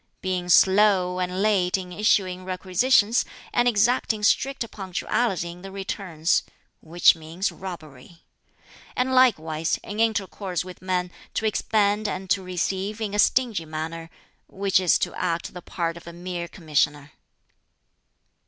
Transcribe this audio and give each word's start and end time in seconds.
Being 0.23 0.49
slow 0.49 1.19
and 1.19 1.43
late 1.43 1.77
in 1.77 1.91
issuing 1.91 2.43
requisitions, 2.43 3.23
and 3.53 3.67
exacting 3.67 4.23
strict 4.23 4.67
punctuality 4.71 5.51
in 5.51 5.61
the 5.61 5.71
returns 5.71 6.41
which 6.81 7.15
means 7.15 7.51
robbery. 7.51 8.23
And 8.95 9.13
likewise, 9.13 9.77
in 9.83 9.99
intercourse 9.99 10.65
with 10.65 10.81
men, 10.81 11.11
to 11.35 11.45
expend 11.45 12.07
and 12.07 12.31
to 12.31 12.41
receive 12.41 12.99
in 12.99 13.13
a 13.13 13.19
stingy 13.19 13.65
manner 13.65 14.09
which 14.47 14.79
is 14.79 14.97
to 14.97 15.13
act 15.13 15.53
the 15.53 15.61
part 15.61 15.97
of 15.97 16.07
a 16.07 16.13
mere 16.13 16.47
commissioner." 16.47 17.11